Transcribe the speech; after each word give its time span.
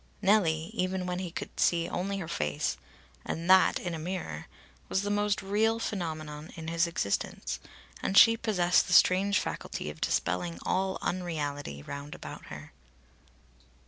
Nellie, 0.19 0.71
even 0.73 1.05
when 1.05 1.19
he 1.19 1.29
could 1.29 1.59
see 1.59 1.87
only 1.87 2.17
her 2.17 2.27
face, 2.27 2.75
and 3.23 3.47
that 3.51 3.77
in 3.77 3.93
a 3.93 3.99
mirror, 3.99 4.47
was 4.89 5.03
the 5.03 5.11
most 5.11 5.43
real 5.43 5.77
phenomenon 5.77 6.51
in 6.55 6.69
his 6.69 6.87
existence, 6.87 7.59
and 8.01 8.17
she 8.17 8.35
possessed 8.35 8.87
the 8.87 8.93
strange 8.93 9.37
faculty 9.37 9.91
of 9.91 10.01
dispelling 10.01 10.57
all 10.65 10.97
unreality, 11.03 11.83
round 11.83 12.15
about 12.15 12.47
her. 12.47 12.73